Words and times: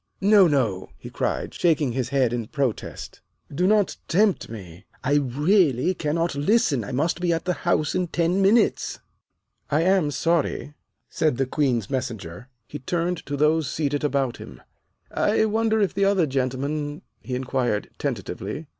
"No, 0.19 0.47
no," 0.47 0.89
he 0.97 1.11
cried, 1.11 1.53
shaking 1.53 1.91
his 1.91 2.09
head 2.09 2.33
in 2.33 2.47
protest. 2.47 3.21
"Do 3.53 3.67
not 3.67 3.97
tempt 4.07 4.49
me. 4.49 4.85
I 5.03 5.17
really 5.17 5.93
cannot 5.93 6.33
listen. 6.33 6.83
I 6.83 6.91
must 6.91 7.21
be 7.21 7.31
at 7.31 7.45
the 7.45 7.53
House 7.69 7.93
in 7.93 8.07
ten 8.07 8.41
minutes." 8.41 8.97
"I 9.69 9.81
am 9.83 10.09
sorry," 10.09 10.73
said 11.07 11.37
the 11.37 11.45
Queen's 11.45 11.87
Messenger. 11.91 12.49
He 12.67 12.79
turned 12.79 13.23
to 13.27 13.37
those 13.37 13.69
seated 13.69 14.03
about 14.03 14.37
him. 14.37 14.63
"I 15.11 15.45
wonder 15.45 15.79
if 15.79 15.93
the 15.93 16.05
other 16.05 16.25
gentlemen" 16.25 17.03
he 17.21 17.35
inquired 17.35 17.91
tentatively. 17.99 18.65